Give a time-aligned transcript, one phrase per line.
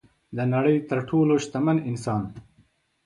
[0.37, 2.21] د نړۍ تر ټولو شتمن انسان